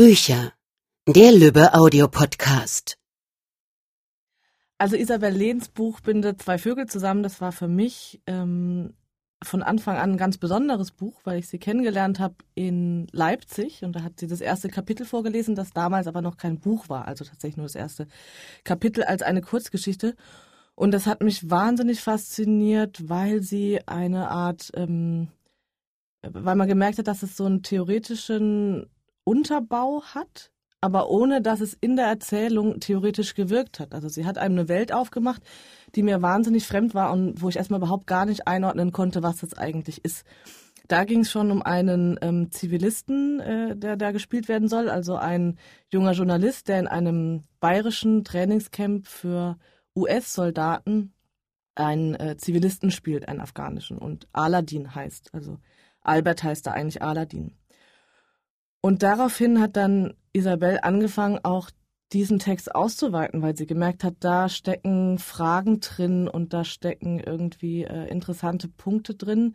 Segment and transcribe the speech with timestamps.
[0.00, 0.54] Bücher.
[1.06, 2.96] Der Lübbe Audiopodcast.
[4.78, 8.94] Also Isabel Lehns Buch Bindet zwei Vögel zusammen, das war für mich ähm,
[9.42, 13.94] von Anfang an ein ganz besonderes Buch, weil ich sie kennengelernt habe in Leipzig und
[13.94, 17.26] da hat sie das erste Kapitel vorgelesen, das damals aber noch kein Buch war, also
[17.26, 18.06] tatsächlich nur das erste
[18.64, 20.16] Kapitel als eine Kurzgeschichte.
[20.74, 25.28] Und das hat mich wahnsinnig fasziniert, weil sie eine Art, ähm,
[26.22, 28.86] weil man gemerkt hat, dass es so einen theoretischen
[29.24, 30.50] Unterbau hat,
[30.80, 33.94] aber ohne dass es in der Erzählung theoretisch gewirkt hat.
[33.94, 35.42] Also sie hat einem eine Welt aufgemacht,
[35.94, 39.38] die mir wahnsinnig fremd war und wo ich erstmal überhaupt gar nicht einordnen konnte, was
[39.38, 40.24] das eigentlich ist.
[40.88, 45.14] Da ging es schon um einen ähm, Zivilisten, äh, der da gespielt werden soll, also
[45.14, 45.56] ein
[45.92, 49.56] junger Journalist, der in einem bayerischen Trainingscamp für
[49.94, 51.12] US-Soldaten
[51.76, 53.98] einen äh, Zivilisten spielt, einen afghanischen.
[53.98, 55.58] Und Aladdin heißt, also
[56.02, 57.56] Albert heißt da eigentlich Aladdin.
[58.80, 61.70] Und daraufhin hat dann Isabel angefangen, auch
[62.12, 67.84] diesen Text auszuweiten, weil sie gemerkt hat, da stecken Fragen drin und da stecken irgendwie
[67.84, 69.54] äh, interessante Punkte drin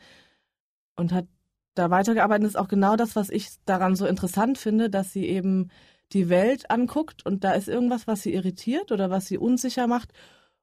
[0.96, 1.28] und hat
[1.74, 2.44] da weitergearbeitet.
[2.46, 5.70] Das ist auch genau das, was ich daran so interessant finde, dass sie eben
[6.14, 10.14] die Welt anguckt und da ist irgendwas, was sie irritiert oder was sie unsicher macht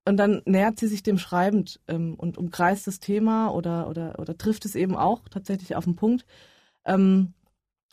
[0.04, 4.36] und dann nähert sie sich dem schreibend ähm, und umkreist das Thema oder, oder, oder
[4.36, 6.24] trifft es eben auch tatsächlich auf den Punkt.
[6.84, 7.34] Ähm,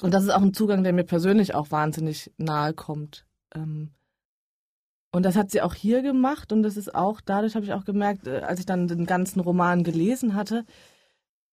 [0.01, 3.25] und das ist auch ein Zugang, der mir persönlich auch wahnsinnig nahe kommt.
[3.53, 3.91] Ähm,
[5.11, 7.83] und das hat sie auch hier gemacht und das ist auch, dadurch habe ich auch
[7.83, 10.65] gemerkt, äh, als ich dann den ganzen Roman gelesen hatte,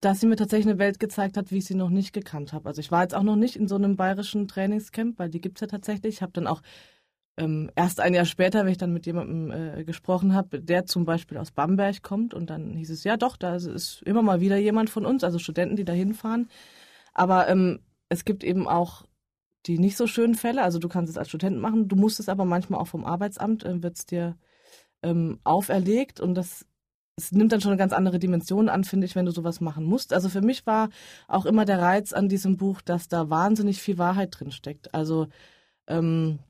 [0.01, 2.69] dass sie mir tatsächlich eine Welt gezeigt hat, wie ich sie noch nicht gekannt habe.
[2.69, 5.57] Also ich war jetzt auch noch nicht in so einem bayerischen Trainingscamp, weil die gibt
[5.57, 6.17] es ja tatsächlich.
[6.17, 6.61] Ich habe dann auch
[7.39, 11.05] ähm, erst ein Jahr später, wenn ich dann mit jemandem äh, gesprochen habe, der zum
[11.07, 14.57] Beispiel aus Bamberg kommt und dann hieß es, ja doch, da ist immer mal wieder
[14.57, 16.49] jemand von uns, also Studenten, die da hinfahren.
[17.15, 19.05] Aber ähm, es gibt eben auch
[19.67, 20.63] die nicht so schönen Fälle.
[20.63, 23.65] Also du kannst es als Student machen, du musst es aber manchmal auch vom Arbeitsamt,
[23.65, 24.37] äh, wird es dir
[25.03, 26.67] ähm, auferlegt und das
[27.19, 29.85] es nimmt dann schon eine ganz andere Dimension an, finde ich, wenn du sowas machen
[29.85, 30.13] musst.
[30.13, 30.91] Also für mich war
[31.29, 34.95] auch immer der Reiz an diesem Buch, dass da wahnsinnig viel Wahrheit drin steckt.
[34.95, 35.29] Also
[35.87, 36.41] ähm,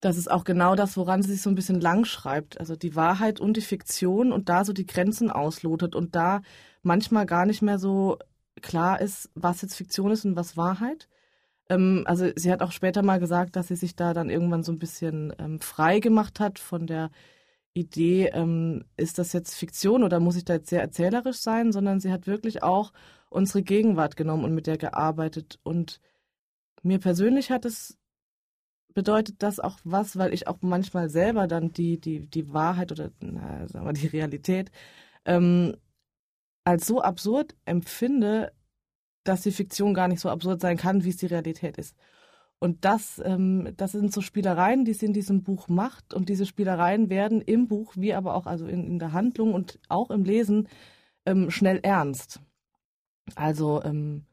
[0.00, 2.60] das ist auch genau das, woran sie sich so ein bisschen lang schreibt.
[2.60, 6.42] Also die Wahrheit und die Fiktion und da so die Grenzen auslotet und da
[6.82, 8.18] manchmal gar nicht mehr so
[8.60, 11.08] klar ist, was jetzt Fiktion ist und was Wahrheit.
[11.68, 14.72] Ähm, also sie hat auch später mal gesagt, dass sie sich da dann irgendwann so
[14.72, 17.10] ein bisschen ähm, frei gemacht hat von der
[17.74, 22.00] Idee, ähm, ist das jetzt Fiktion oder muss ich da jetzt sehr erzählerisch sein, sondern
[22.00, 22.92] sie hat wirklich auch
[23.30, 25.58] unsere Gegenwart genommen und mit der gearbeitet.
[25.62, 26.00] Und
[26.82, 27.98] mir persönlich hat es
[28.94, 33.10] bedeutet das auch was, weil ich auch manchmal selber dann die, die, die Wahrheit oder
[33.20, 34.70] na, sagen wir, die Realität
[35.24, 35.76] ähm,
[36.70, 38.52] als so absurd empfinde,
[39.24, 41.96] dass die Fiktion gar nicht so absurd sein kann, wie es die Realität ist.
[42.60, 46.14] Und das, ähm, das sind so Spielereien, die sie in diesem Buch macht.
[46.14, 49.80] Und diese Spielereien werden im Buch, wie aber auch also in, in der Handlung und
[49.88, 50.68] auch im Lesen,
[51.26, 52.40] ähm, schnell ernst.
[53.34, 54.26] Also ähm,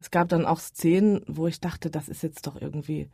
[0.00, 3.10] es gab dann auch Szenen, wo ich dachte, das ist jetzt doch irgendwie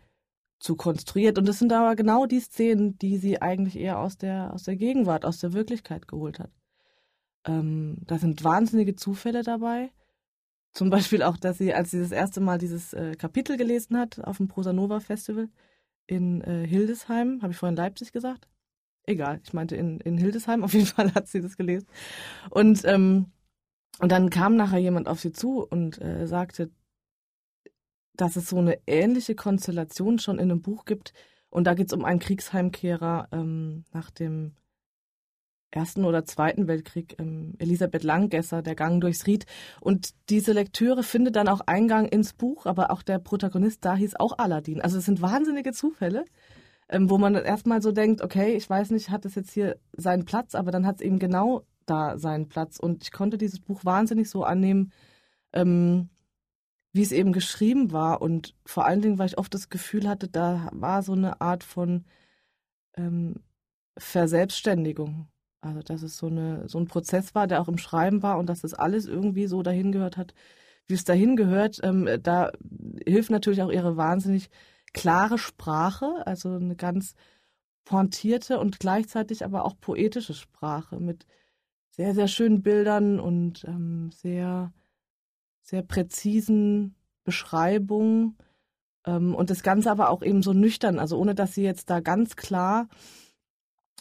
[0.61, 1.37] zu konstruiert.
[1.37, 4.77] Und das sind aber genau die Szenen, die sie eigentlich eher aus der, aus der
[4.77, 6.53] Gegenwart, aus der Wirklichkeit geholt hat.
[7.47, 9.91] Ähm, da sind wahnsinnige Zufälle dabei.
[10.73, 14.19] Zum Beispiel auch, dass sie, als sie das erste Mal dieses äh, Kapitel gelesen hat
[14.25, 15.49] auf dem Prosa Nova Festival
[16.07, 18.49] in äh, Hildesheim, habe ich vorhin Leipzig gesagt?
[19.07, 21.87] Egal, ich meinte in, in Hildesheim, auf jeden Fall hat sie das gelesen.
[22.51, 23.27] Und, ähm,
[24.01, 26.71] und dann kam nachher jemand auf sie zu und äh, sagte,
[28.17, 31.13] dass es so eine ähnliche Konstellation schon in einem Buch gibt.
[31.51, 34.57] Und da geht es um einen Kriegsheimkehrer ähm, nach dem
[35.75, 39.47] Ersten oder Zweiten Weltkrieg, ähm, Elisabeth Langgesser, Der Gang durchs Ried.
[39.81, 44.17] Und diese Lektüre findet dann auch Eingang ins Buch, aber auch der Protagonist da hieß
[44.17, 44.81] auch Aladdin.
[44.81, 46.25] Also es sind wahnsinnige Zufälle,
[46.89, 50.25] ähm, wo man erstmal so denkt, okay, ich weiß nicht, hat es jetzt hier seinen
[50.25, 52.79] Platz, aber dann hat es eben genau da seinen Platz.
[52.79, 54.93] Und ich konnte dieses Buch wahnsinnig so annehmen,
[55.53, 56.09] ähm,
[56.93, 58.23] wie es eben geschrieben war.
[58.23, 61.65] Und vor allen Dingen, weil ich oft das Gefühl hatte, da war so eine Art
[61.65, 62.05] von
[62.97, 63.41] ähm,
[63.99, 65.29] Verselbstständigung.
[65.65, 68.49] Also dass es so, eine, so ein Prozess war, der auch im Schreiben war und
[68.49, 70.35] dass das alles irgendwie so dahin gehört hat,
[70.87, 71.81] wie es dahin gehört.
[71.83, 72.53] Ähm, da
[73.07, 74.51] hilft natürlich auch ihre wahnsinnig
[74.93, 77.15] klare Sprache, also eine ganz
[77.85, 81.27] pointierte und gleichzeitig aber auch poetische Sprache mit
[81.91, 84.73] sehr, sehr schönen Bildern und ähm, sehr,
[85.63, 86.95] sehr präzisen
[87.25, 88.37] Beschreibungen.
[89.07, 92.01] Ähm, und das Ganze aber auch eben so nüchtern, also ohne dass sie jetzt da
[92.01, 92.89] ganz klar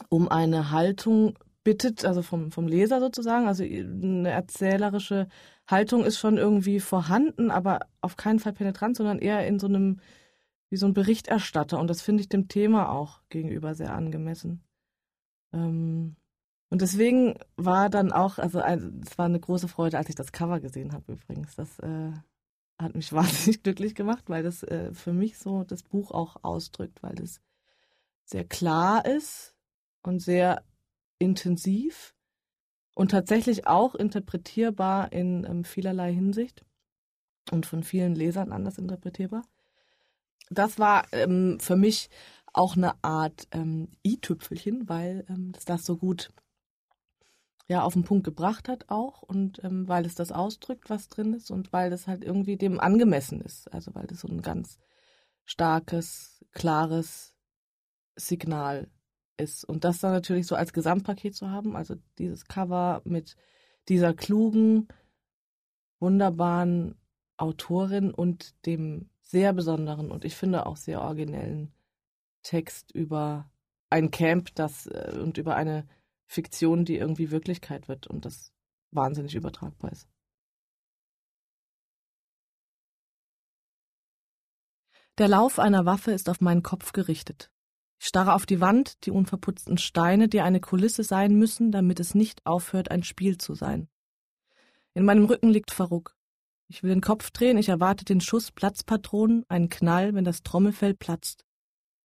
[0.08, 3.48] um eine Haltung bittet, also vom, vom Leser sozusagen.
[3.48, 5.28] Also eine erzählerische
[5.66, 10.00] Haltung ist schon irgendwie vorhanden, aber auf keinen Fall penetrant, sondern eher in so einem
[10.70, 14.62] wie so ein Berichterstatter und das finde ich dem Thema auch gegenüber sehr angemessen.
[15.52, 16.16] Ähm,
[16.68, 20.58] und deswegen war dann auch, also es war eine große Freude, als ich das Cover
[20.58, 21.54] gesehen habe übrigens.
[21.54, 22.10] Das äh,
[22.78, 27.02] hat mich wahnsinnig glücklich gemacht, weil das äh, für mich so das Buch auch ausdrückt,
[27.02, 27.40] weil es
[28.24, 29.54] sehr klar ist
[30.02, 30.64] und sehr
[31.24, 32.14] intensiv
[32.94, 36.64] und tatsächlich auch interpretierbar in ähm, vielerlei Hinsicht
[37.50, 39.42] und von vielen Lesern anders interpretierbar.
[40.50, 42.10] Das war ähm, für mich
[42.52, 46.30] auch eine Art ähm, i-Tüpfelchen, weil ähm, das das so gut
[47.66, 51.32] ja auf den Punkt gebracht hat auch und ähm, weil es das ausdrückt, was drin
[51.32, 53.72] ist und weil das halt irgendwie dem angemessen ist.
[53.72, 54.78] Also weil das so ein ganz
[55.44, 57.34] starkes, klares
[58.16, 58.88] Signal
[59.36, 59.64] ist.
[59.64, 63.36] Und das dann natürlich so als Gesamtpaket zu haben, also dieses Cover mit
[63.88, 64.88] dieser klugen,
[66.00, 66.96] wunderbaren
[67.36, 71.72] Autorin und dem sehr besonderen und ich finde auch sehr originellen
[72.42, 73.50] Text über
[73.90, 75.88] ein Camp, das äh, und über eine
[76.26, 78.52] Fiktion, die irgendwie Wirklichkeit wird und das
[78.90, 80.08] wahnsinnig übertragbar ist.
[85.18, 87.53] Der Lauf einer Waffe ist auf meinen Kopf gerichtet.
[88.04, 92.14] Ich starre auf die Wand, die unverputzten Steine, die eine Kulisse sein müssen, damit es
[92.14, 93.88] nicht aufhört, ein Spiel zu sein.
[94.92, 96.14] In meinem Rücken liegt Faruk.
[96.68, 100.92] Ich will den Kopf drehen, ich erwarte den Schuss Platzpatronen, einen Knall, wenn das Trommelfell
[100.92, 101.46] platzt.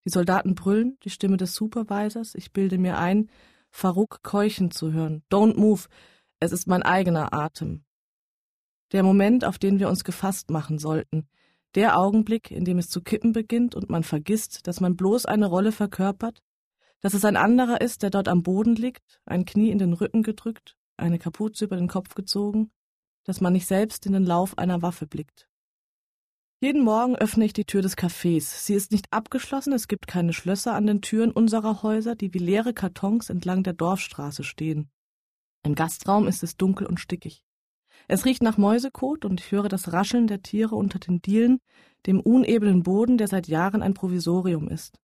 [0.06, 3.30] Die Soldaten brüllen, die Stimme des Supervisors, ich bilde mir ein,
[3.70, 5.22] Faruk keuchen zu hören.
[5.30, 5.90] Don't move,
[6.40, 7.84] es ist mein eigener Atem.
[8.94, 11.28] Der Moment, auf den wir uns gefasst machen sollten,
[11.76, 15.48] der Augenblick, in dem es zu kippen beginnt und man vergisst, dass man bloß eine
[15.48, 16.42] Rolle verkörpert,
[17.02, 20.24] dass es ein anderer ist, der dort am Boden liegt, ein Knie in den Rücken
[20.24, 22.72] gedrückt, eine Kapuze über den Kopf gezogen,
[23.24, 25.48] dass man nicht selbst in den Lauf einer Waffe blickt.
[26.62, 28.42] Jeden Morgen öffne ich die Tür des Cafés.
[28.66, 32.40] Sie ist nicht abgeschlossen, es gibt keine Schlösser an den Türen unserer Häuser, die wie
[32.40, 34.92] leere Kartons entlang der Dorfstraße stehen.
[35.64, 37.46] Im Gastraum ist es dunkel und stickig.
[38.12, 41.60] Es riecht nach Mäusekot und ich höre das Rascheln der Tiere unter den Dielen,
[42.08, 44.98] dem unebenen Boden, der seit Jahren ein Provisorium ist.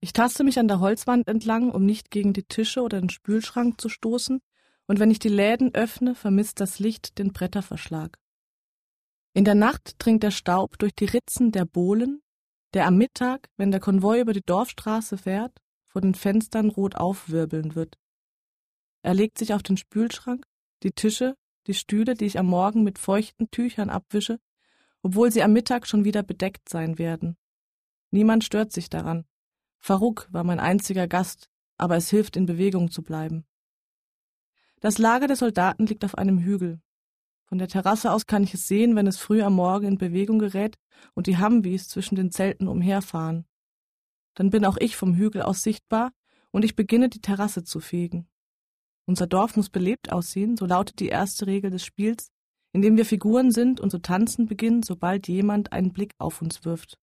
[0.00, 3.80] Ich taste mich an der Holzwand entlang, um nicht gegen die Tische oder den Spülschrank
[3.80, 4.40] zu stoßen,
[4.86, 8.16] und wenn ich die Läden öffne, vermisst das Licht den Bretterverschlag.
[9.34, 12.22] In der Nacht dringt der Staub durch die Ritzen der Bohlen,
[12.74, 17.74] der am Mittag, wenn der Konvoi über die Dorfstraße fährt, vor den Fenstern rot aufwirbeln
[17.74, 17.98] wird.
[19.02, 20.46] Er legt sich auf den Spülschrank,
[20.84, 21.34] die Tische,
[21.66, 24.40] die Stühle, die ich am Morgen mit feuchten Tüchern abwische,
[25.02, 27.36] obwohl sie am Mittag schon wieder bedeckt sein werden.
[28.10, 29.24] Niemand stört sich daran.
[29.78, 31.48] Faruk war mein einziger Gast,
[31.78, 33.46] aber es hilft, in Bewegung zu bleiben.
[34.80, 36.80] Das Lager der Soldaten liegt auf einem Hügel.
[37.44, 40.38] Von der Terrasse aus kann ich es sehen, wenn es früh am Morgen in Bewegung
[40.38, 40.78] gerät
[41.14, 43.44] und die Humvees zwischen den Zelten umherfahren.
[44.34, 46.12] Dann bin auch ich vom Hügel aus sichtbar
[46.50, 48.29] und ich beginne die Terrasse zu fegen.
[49.10, 52.30] Unser Dorf muss belebt aussehen, so lautet die erste Regel des Spiels,
[52.72, 56.64] in dem wir Figuren sind und zu tanzen beginnen, sobald jemand einen Blick auf uns
[56.64, 56.96] wirft.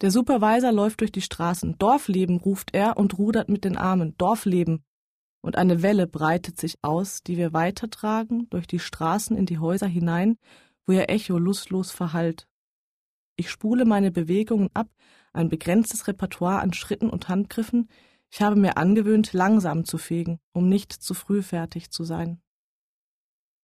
[0.00, 1.78] Der Supervisor läuft durch die Straßen.
[1.78, 4.16] Dorfleben, ruft er und rudert mit den Armen.
[4.18, 4.82] Dorfleben
[5.42, 9.86] und eine Welle breitet sich aus, die wir weitertragen durch die Straßen in die Häuser
[9.86, 10.38] hinein,
[10.86, 12.48] wo ihr Echo lustlos verhallt.
[13.36, 14.88] Ich spule meine Bewegungen ab,
[15.32, 17.86] ein begrenztes Repertoire an Schritten und Handgriffen,
[18.32, 22.40] ich habe mir angewöhnt, langsam zu fegen, um nicht zu früh fertig zu sein.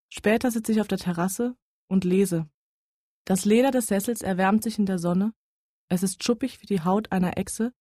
[0.08, 1.56] Später sitze ich auf der Terrasse
[1.88, 2.49] und lese.
[3.25, 5.32] Das Leder des Sessels erwärmt sich in der Sonne,
[5.88, 7.73] es ist schuppig wie die Haut einer Echse,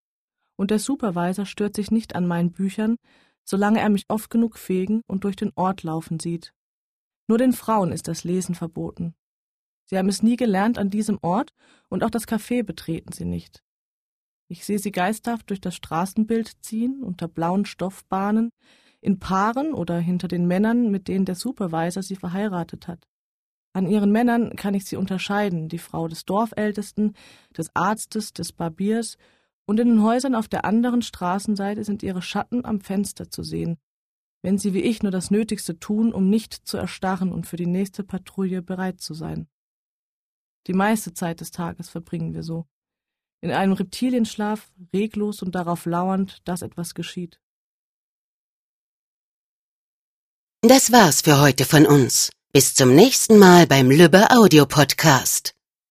[0.57, 2.97] und der Supervisor stört sich nicht an meinen Büchern,
[3.43, 6.53] solange er mich oft genug fegen und durch den Ort laufen sieht.
[7.27, 9.15] Nur den Frauen ist das Lesen verboten.
[9.85, 11.51] Sie haben es nie gelernt an diesem Ort
[11.89, 13.63] und auch das Café betreten sie nicht.
[14.47, 18.51] Ich sehe sie geisthaft durch das Straßenbild ziehen, unter blauen Stoffbahnen,
[19.01, 23.07] in Paaren oder hinter den Männern, mit denen der Supervisor sie verheiratet hat.
[23.73, 27.13] An ihren Männern kann ich sie unterscheiden, die Frau des Dorfältesten,
[27.57, 29.17] des Arztes, des Barbiers
[29.65, 33.77] und in den Häusern auf der anderen Straßenseite sind ihre Schatten am Fenster zu sehen,
[34.43, 37.67] wenn sie wie ich nur das Nötigste tun, um nicht zu erstarren und für die
[37.67, 39.47] nächste Patrouille bereit zu sein.
[40.67, 42.65] Die meiste Zeit des Tages verbringen wir so.
[43.45, 47.39] In einem Reptilienschlaf, reglos und darauf lauernd, dass etwas geschieht.
[50.63, 52.31] Das war's für heute von uns.
[52.53, 55.54] Bis zum nächsten Mal beim Lübbe Audio Podcast.